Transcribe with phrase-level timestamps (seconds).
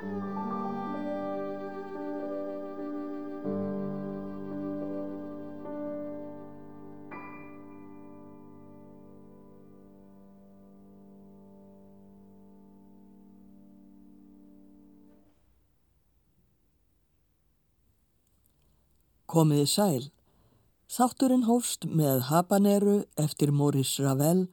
[0.00, 0.12] Komiði
[19.68, 20.06] sæl.
[20.88, 24.46] Þátturinn hófst með Habaneru eftir Maurice Ravel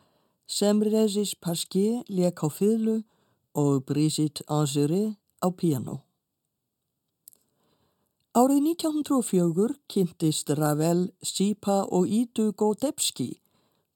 [0.43, 2.97] sem Régis Pasquier lék á fylgu
[3.55, 6.03] og Brigitte Angéré á piano.
[8.37, 13.39] Árið 1904 kynntist Ravel, Sipa og Ídu Godebski,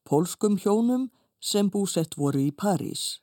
[0.04, 1.10] pólskum hjónum
[1.40, 3.22] sem búsett voru í París.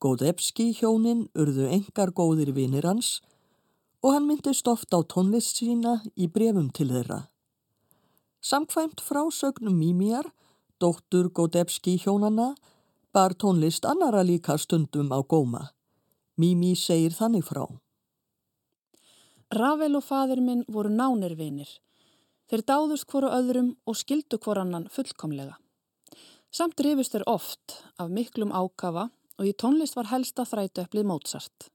[0.00, 3.22] Godebski hjónin urðu engar góðir vinir hans
[4.04, 7.22] og hann myndist oft á tónlist sína í brefum til þeirra.
[8.44, 10.28] Samkvæmt frásögnum Mímíjar,
[10.78, 12.52] dóttur Godebski hjónana,
[13.12, 15.75] bar tónlist annara líka stundum á góma.
[16.36, 17.64] Mímí segir þannig frá.
[19.56, 21.70] Ravel og fadir minn voru nánir vinir.
[22.50, 25.56] Þeir dáðust hvoru öðrum og skildu hvor annan fullkomlega.
[26.52, 29.08] Samt rifist þeir oft af miklum ákafa
[29.38, 31.70] og í tónlist var helsta þrætu upplið Mozart.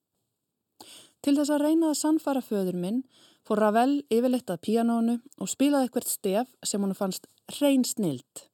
[1.21, 3.01] Til þess að reyna að sannfara föður minn
[3.45, 7.27] fór Ravel yfirleitt að píanónu og spilaði eitthvert stef sem hann fannst
[7.57, 8.45] hrein snild.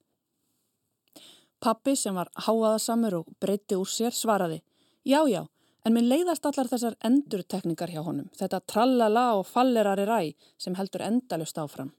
[1.60, 4.62] Pappi sem var háaðasamur og breytti úr sér svaraði
[5.08, 5.46] Já, já,
[5.84, 10.20] en minn leiðast allar þessar endurtekningar hjá honum, þetta trallala og fallerari ræ
[10.60, 11.92] sem heldur endalust áfram.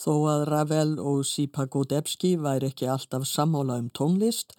[0.00, 4.54] Þó að Ravel og Sipa Godebski væri ekki alltaf sammála um tónlist,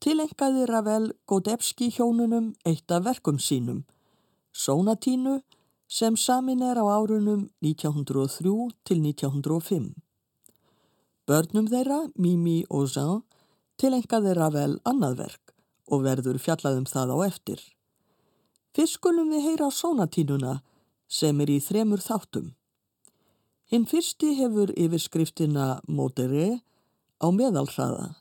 [0.00, 3.84] tilengaði Ravel Godebski hjónunum eitt af verkum sínum,
[4.54, 5.42] Sónatínu
[5.88, 9.92] sem samin er á árunum 1903 til 1905.
[11.28, 13.22] Börnum þeirra, Mimi og Jean,
[13.76, 15.57] tilengaði Ravel annað verk
[15.88, 17.60] og verður fjallaðum það á eftir.
[18.76, 20.60] Fyrst skulum við heyra Sónatínuna
[21.08, 22.52] sem er í þremur þáttum.
[23.68, 26.60] Hinn fyrsti hefur yfirskriftina Modere
[27.20, 28.14] á meðalhraða.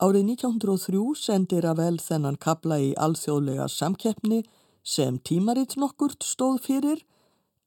[0.00, 4.42] Árið 1903 sendir að vel þennan kabla í alþjóðlega samkeppni
[4.82, 7.02] sem tímaritt nokkurt stóð fyrir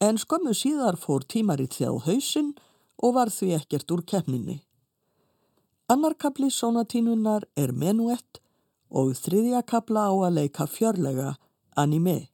[0.01, 2.53] en skömmu síðar fór tímaritt þjá hausinn
[3.03, 4.61] og var því ekkert úr keppninni.
[5.91, 8.39] Annar kabli sónatínunar er menuett
[8.93, 11.33] og þriðja kabla á að leika fjörlega
[11.75, 12.29] anime.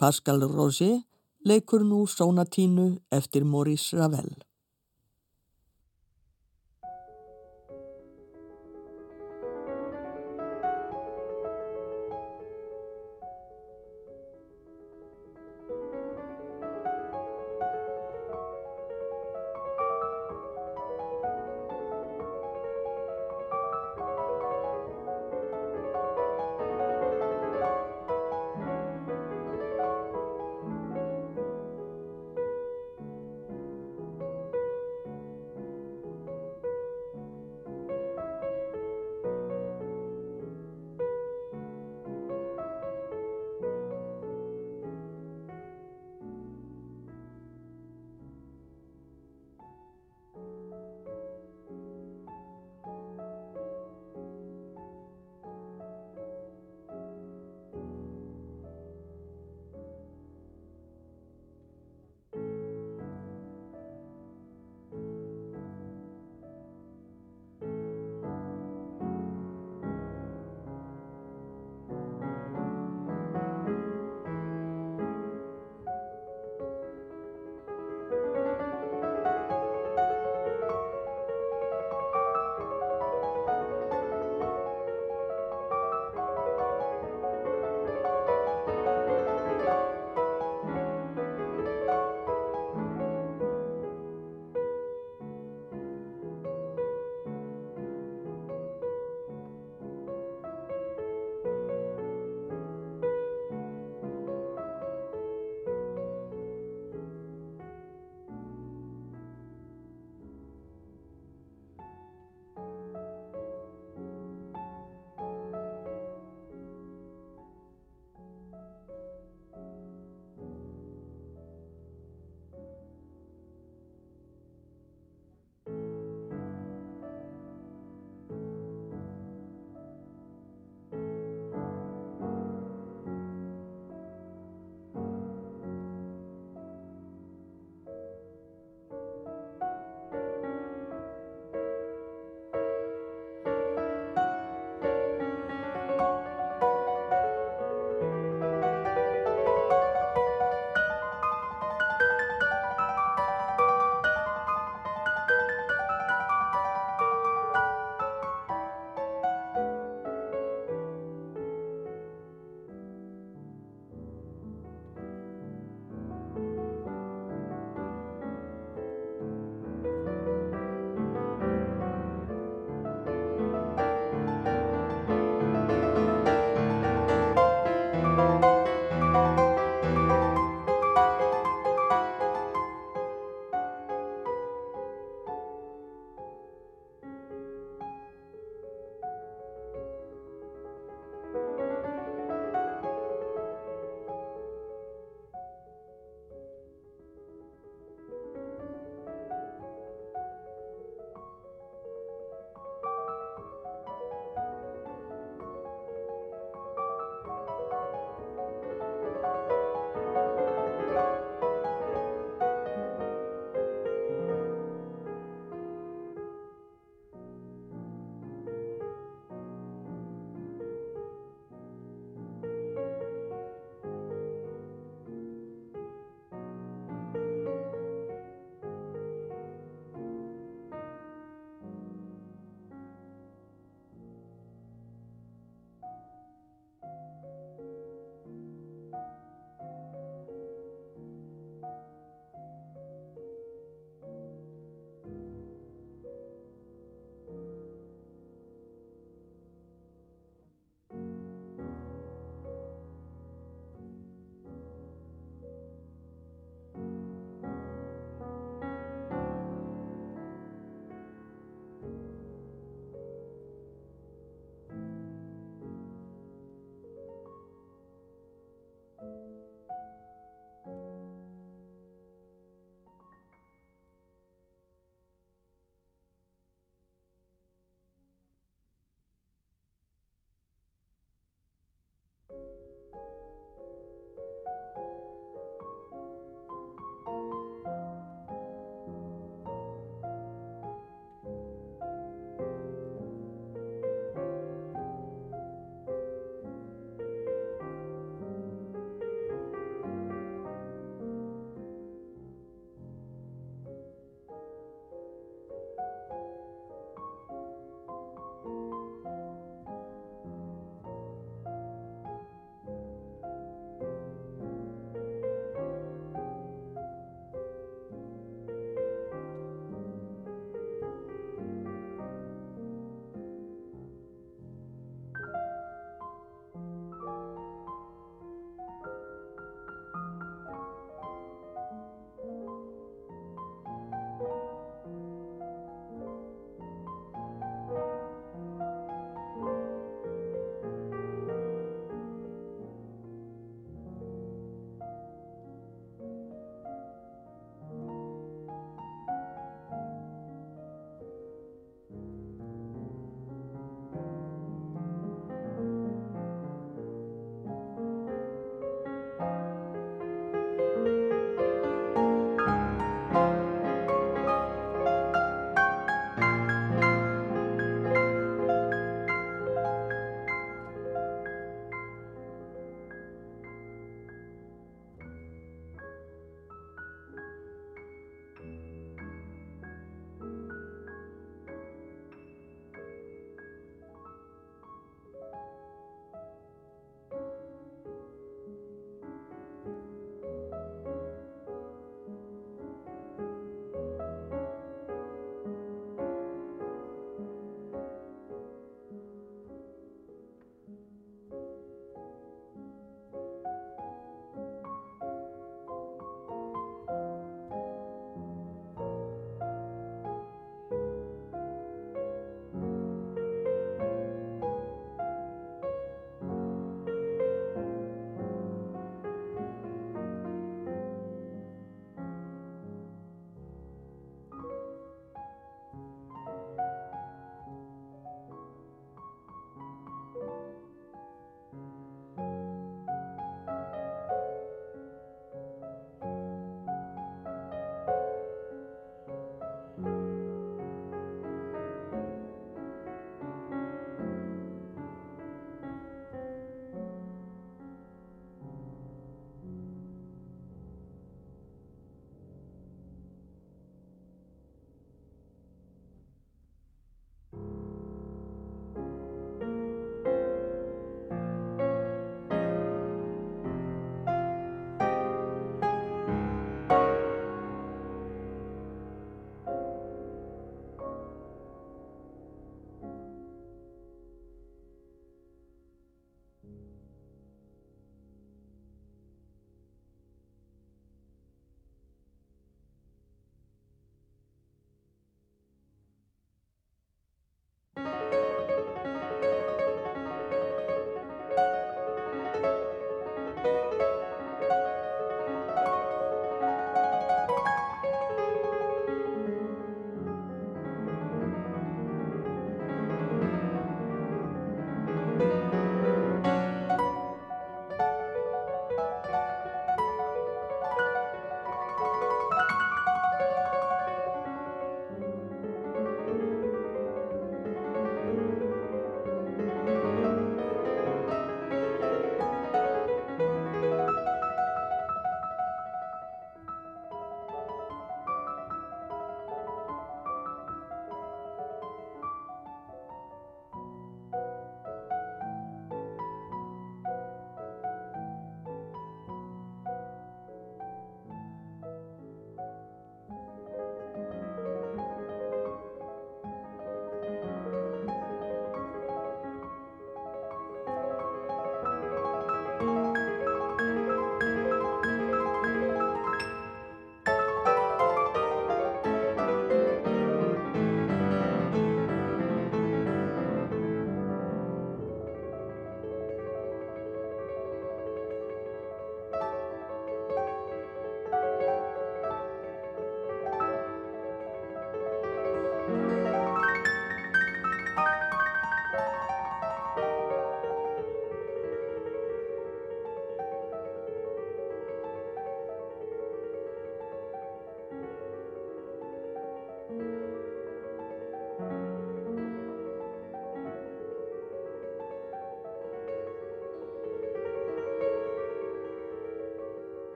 [0.00, 1.02] Pascal Roger
[1.44, 4.32] leikur nú sónatínu eftir Maurice Ravel.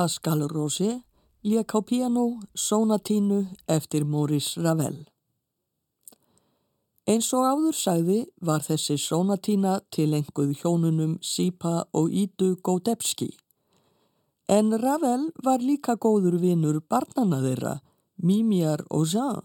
[0.00, 1.02] Pascal Rosé
[1.42, 4.96] lék á piano Sonatínu eftir Maurice Ravel.
[7.04, 13.28] Eins og áður sagði var þessi Sonatína til enguð hjónunum Sipa og Ídu Gódebski.
[14.48, 17.74] En Ravel var líka góður vinur barnana þeirra,
[18.24, 19.44] Mimiar og Jean,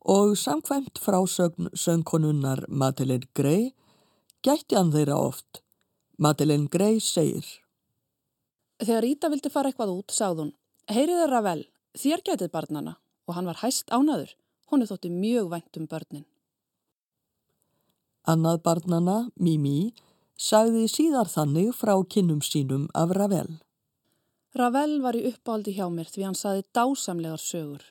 [0.00, 3.74] og samkvæmt frásögn söngkonunnar Madeleine Grey
[4.40, 5.60] gætti hann þeirra oft.
[6.16, 7.65] Madeleine Grey segir
[8.82, 10.54] Þegar Íta vildi fara eitthvað út, sagði hún,
[10.92, 11.62] heyriði Ravel,
[11.96, 14.34] þér getið barnana og hann var hæst ánaður.
[14.70, 16.26] Hún er þótti mjög vænt um börnin.
[18.26, 19.94] Annað barnana, Mimi,
[20.36, 23.60] sagði síðar þannig frá kinnum sínum af Ravel.
[24.56, 27.84] Ravel var í uppáldi hjá mér því hann saði dásamlegar sögur.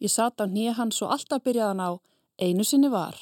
[0.00, 1.90] Ég satt á nýja hans og alltaf byrjaðan á
[2.38, 3.16] einu sinni var.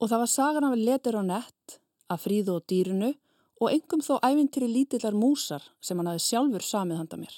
[0.00, 3.12] Og það var sagan af letur og nett, af fríðu og dýrunu
[3.60, 7.34] og engum þó ævintýri lítillar músar sem hann hafi sjálfur samið handa mér.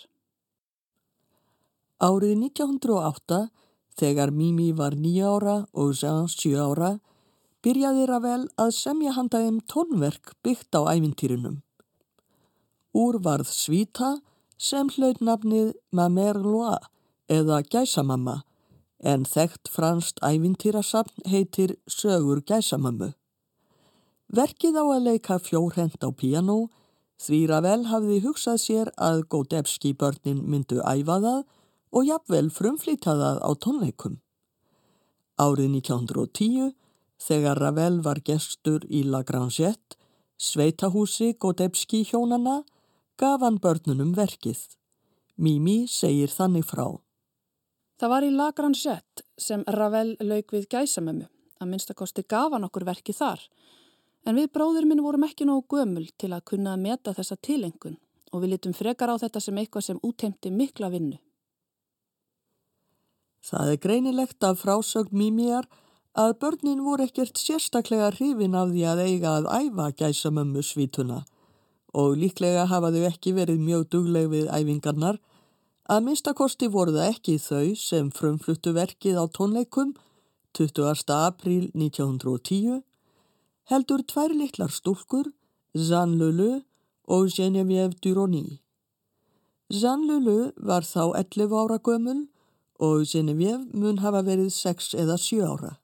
[2.03, 3.41] Árið 1908,
[3.99, 6.97] þegar Mimi var nýja ára og Jean sjö ára,
[7.63, 11.61] byrjaði Ravel að semja handa þeim tónverk byggt á ævintýrinum.
[12.93, 14.17] Úr varð Svíta
[14.59, 16.79] sem hlaut nafnið Ma Mère Loi
[17.31, 18.43] eða Gæsamamma
[19.03, 23.13] en þekkt franst ævintýrasafn heitir Sögur Gæsamammu.
[24.33, 26.71] Verkið á að leika fjórhend á piano
[27.21, 31.43] því Ravel hafði hugsað sér að Gódebski börnin myndu æfa það
[31.93, 34.15] og jafnvel frumflýta það á tónleikum.
[35.37, 36.73] Árið 1910,
[37.21, 39.99] þegar Ravel var gestur í La Grangette,
[40.41, 42.63] sveitahúsi Gódebski hjónana,
[43.21, 44.65] gaf hann börnunum verkið.
[45.37, 46.87] Mimi segir þannig frá.
[48.01, 51.29] Það var í La Grangette sem Ravel lauk við gæsamömmu.
[51.61, 53.45] Að minnstakosti gaf hann okkur verkið þar
[54.23, 57.99] En við bróðir minn vorum ekki nógu gömul til að kunna að meta þessa tilengun
[58.33, 61.19] og við litum frekar á þetta sem eitthvað sem útheimti mikla vinnu.
[63.43, 65.67] Það er greinilegt af frásögn mýmjar
[66.15, 71.25] að börnin voru ekkert sérstaklega hrifin af því að eiga að æfa gæsamömmu svítuna
[71.93, 75.19] og líklega hafa þau ekki verið mjög dugleg við æfingarnar
[75.91, 79.93] að minnstakosti voru það ekki þau sem frumfluttu verkið á tónleikum
[80.55, 81.11] 20.
[81.17, 82.81] apríl 1910
[83.71, 85.31] heldur tvær litlar stúlkur,
[85.75, 86.63] Jeanne Leleu
[87.07, 88.61] og Geneviève Duronie.
[89.71, 92.27] Jeanne Leleu var þá 11 ára gömul
[92.79, 95.77] og Geneviève mun hafa verið 6 eða 7 ára.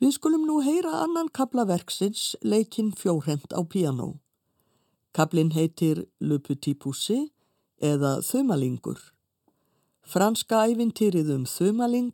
[0.00, 4.20] Við skulum nú heyra annan kablaverksins leikinn fjórhend á piano.
[5.14, 7.30] Kablin heitir Le Petit Poussi
[7.80, 8.98] eða Þumalingur.
[10.04, 12.12] Franska ævintýrið um Þumaling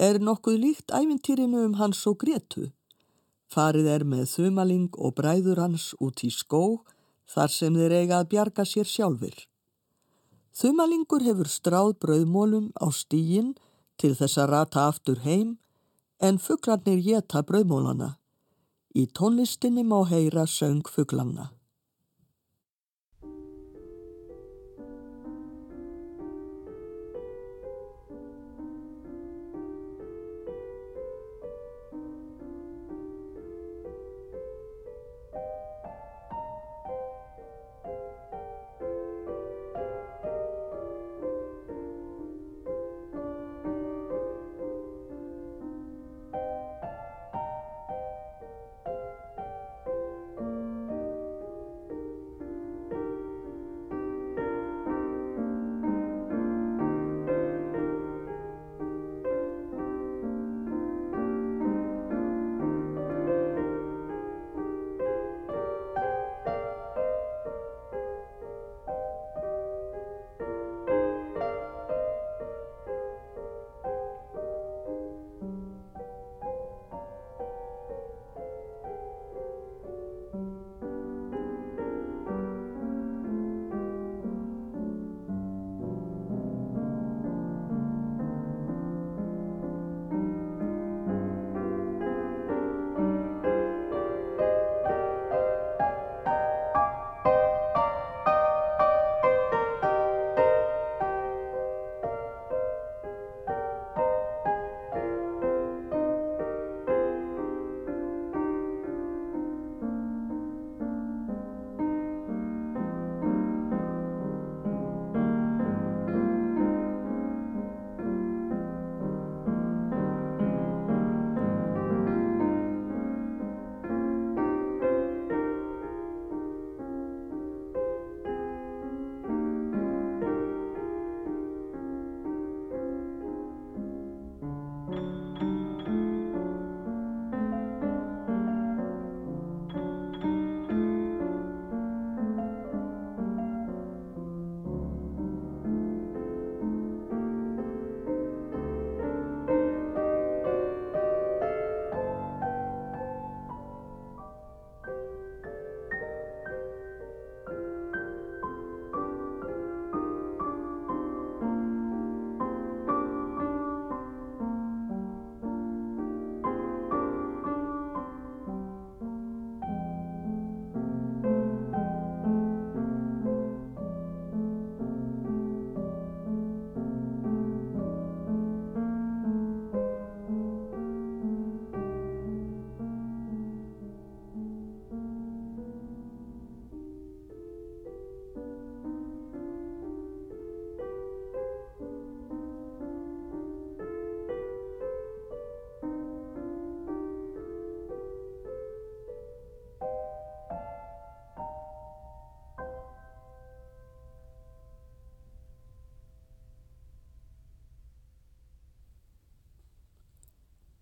[0.00, 2.72] er nokkuð líkt ævintýrinu um hans og Gretu.
[3.48, 6.82] Farið er með þumaling og bræður hans út í skó
[7.28, 9.36] þar sem þeir eiga að bjarga sér sjálfur.
[10.58, 13.54] Þumalingur hefur stráð brauðmólum á stígin
[14.00, 15.56] til þess að rata aftur heim
[16.20, 18.16] en fugglarnir geta brauðmólana.
[18.94, 21.52] Í tónlistinni má heyra söng fugglanna.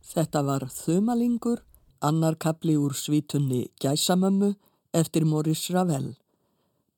[0.07, 1.65] Þetta var Þumalingur,
[1.99, 4.53] annar kapli úr svítunni Gæsamömmu
[4.95, 6.13] eftir Maurice Ravel.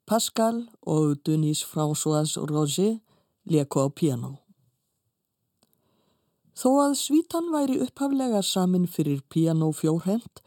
[0.05, 2.99] Pascal og Denise Françoise Roger
[3.49, 4.39] leku á piano.
[6.59, 10.43] Þó að svítan væri upphaflega samin fyrir piano fjórhend,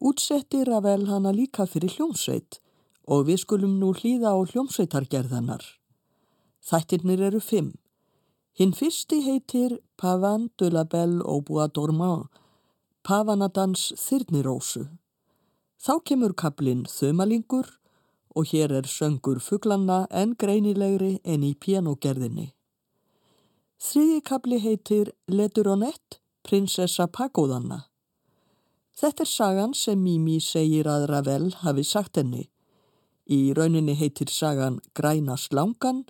[0.00, 2.58] útsetti Ravel hana líka fyrir hljómsveit
[3.06, 5.62] og við skulum nú hlýða á hljómsveitargerðanar.
[6.66, 7.74] Þættirnir eru fimm.
[8.52, 12.26] Hinn fyrsti heitir Pavan de la Belle au Bois Dormant,
[13.02, 14.90] Pavanadans Þyrnirósu.
[15.80, 17.70] Þá kemur kaplinn Þömalingur
[18.36, 22.50] og hér er söngur fugglanna en greinilegri en í pianogerðinni.
[23.80, 27.86] Þriði kapli heitir Leturonett, prinsessa Pagóðanna.
[28.92, 32.50] Þetta er sagan sem Mimi segir að Ravel hafi sagt henni.
[33.32, 36.04] Í rauninni heitir sagan Græna slangan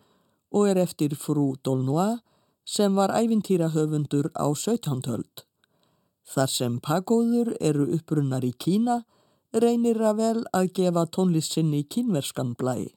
[0.50, 2.18] og er eftir frú Dolnois
[2.64, 5.02] sem var ævintýrahöfundur á 17.
[5.06, 5.44] höld.
[6.24, 9.02] Þar sem pagóður eru upprunnar í Kína
[9.52, 12.94] reynir Ravel að gefa tónlistinni kínverskan blæi.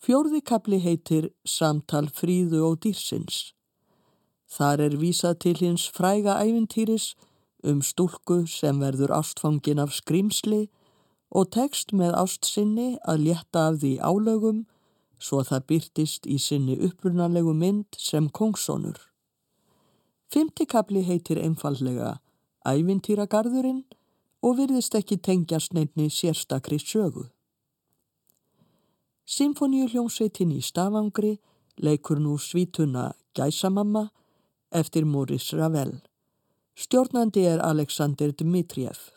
[0.00, 3.52] Fjórði kapli heitir Samtal fríðu og dýrsins.
[4.46, 7.14] Þar er vísað til hins fræga ævintýris
[7.64, 10.68] um stúlku sem verður ástfangin af skrýmsli
[11.34, 14.64] og tekst með ástsinni að létta af því álögum
[15.18, 18.98] svo það byrtist í sinni upprunalegu mynd sem kongsónur.
[20.32, 22.18] Fymti kapli heitir einfallega
[22.66, 23.84] Ævintýragarðurinn
[24.44, 27.28] og virðist ekki tengjast nefni sérstakri sögu.
[29.24, 31.38] Symfoníu hljómsveitin í Stafangri
[31.80, 34.08] leikur nú svítuna Gæsamamma
[34.70, 35.94] eftir Maurice Ravel.
[36.76, 39.13] Stjórnandi er Alexander Dmitriev.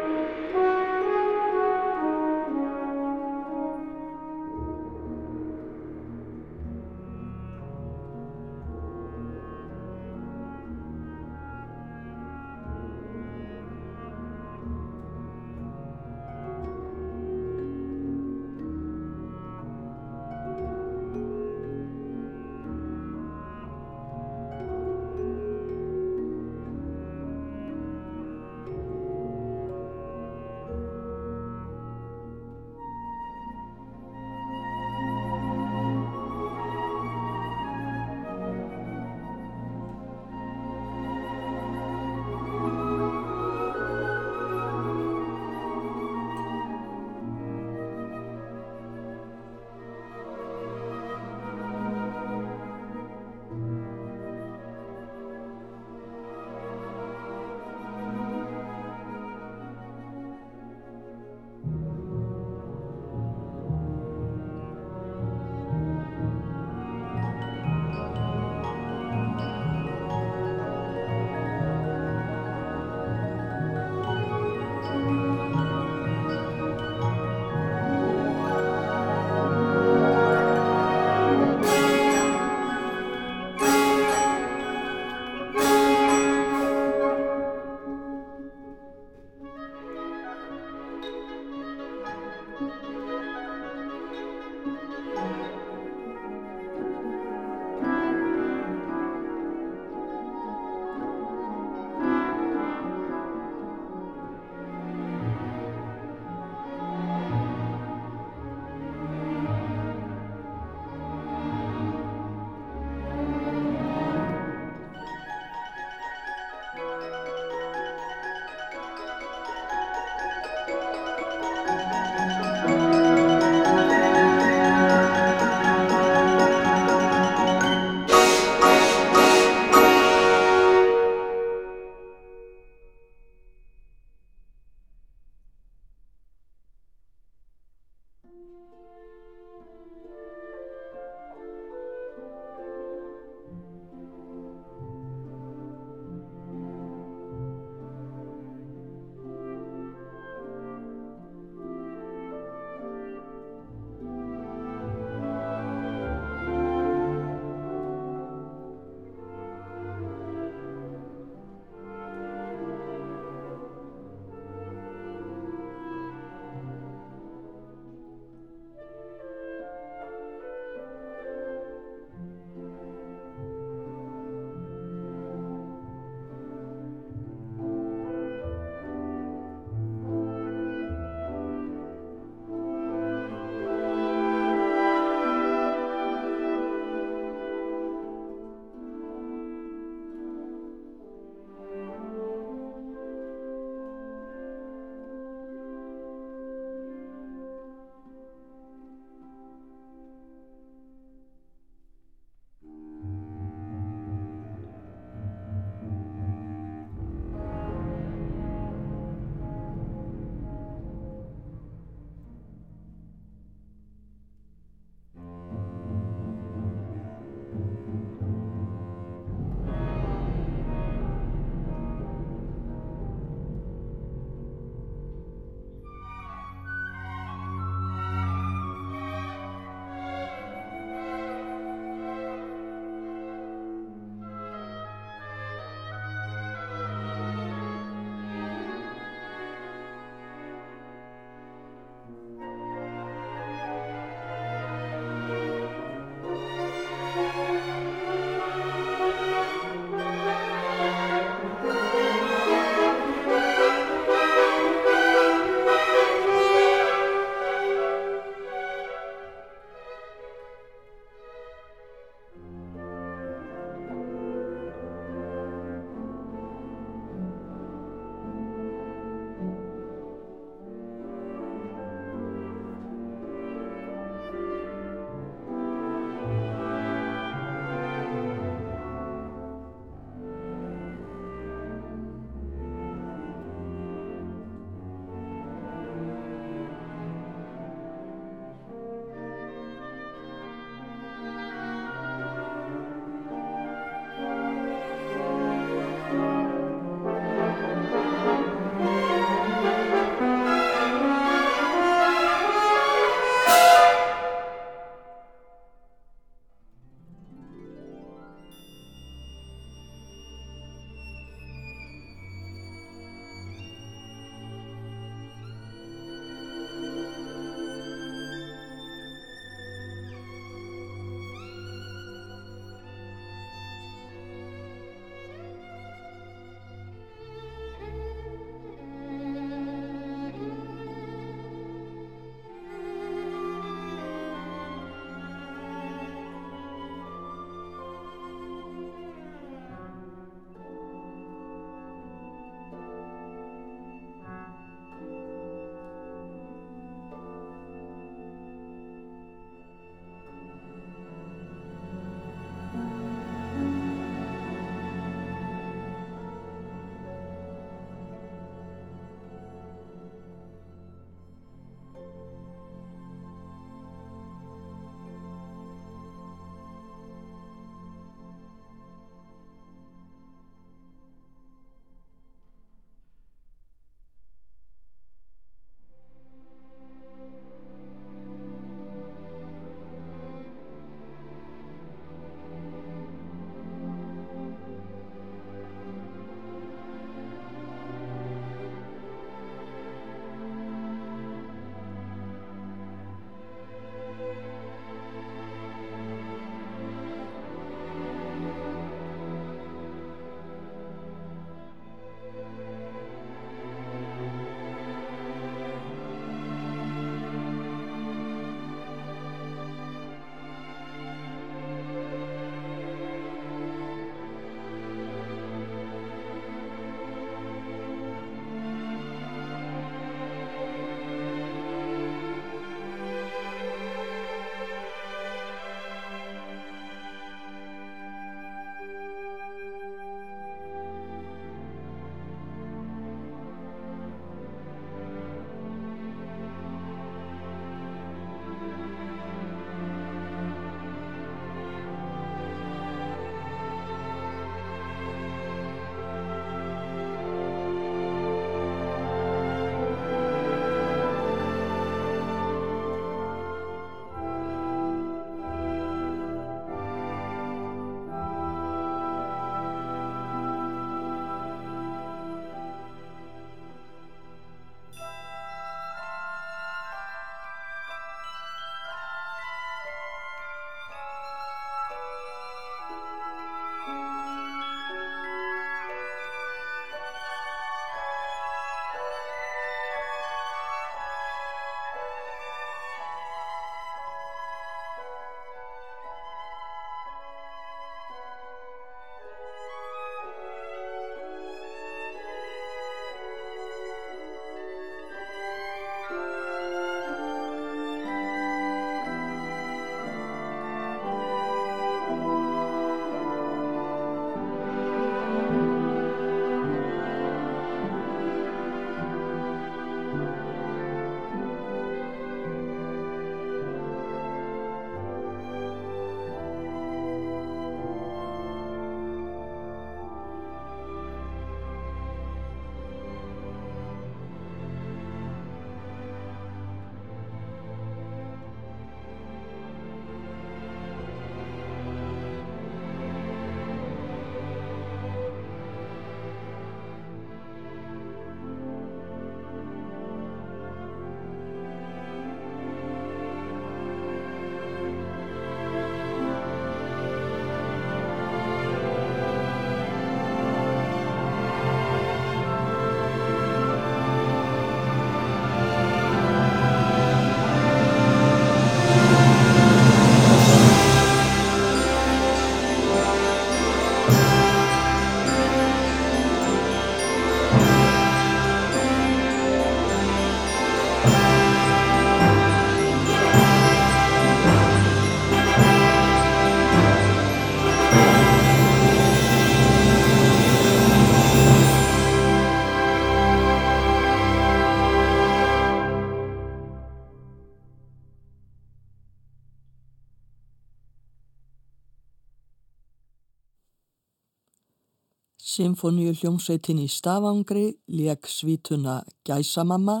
[595.54, 600.00] Symfoníu hljómsveitin í Stafangri leik svítuna Gæsamamma,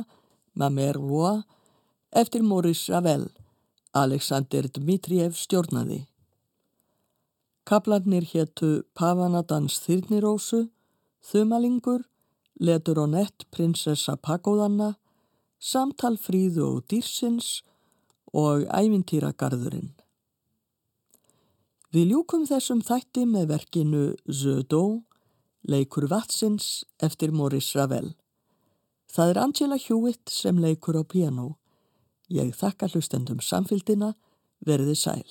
[0.58, 1.44] Mamer Loa,
[2.10, 3.28] eftir Maurice Ravel,
[3.94, 6.00] Alexander Dmitriev stjórnaði.
[7.68, 10.64] Kaplarnir héttu Pavanadans Þyrnirósu,
[11.22, 12.02] Þumalingur,
[12.58, 14.96] Letur og nett Prinsessa Pagóðanna,
[15.62, 17.60] Samtal fríðu og dýrsins
[18.34, 19.94] og Ævintýragarðurinn.
[21.94, 25.04] Við ljúkum þessum þætti með verkinu Zödó,
[25.68, 28.14] leikur Vatsins eftir Maurice Ravel.
[29.10, 31.56] Það er Angela Hewitt sem leikur á piano.
[32.28, 34.14] Ég þakka hlustendum samfélgina,
[34.64, 35.26] verði sæl.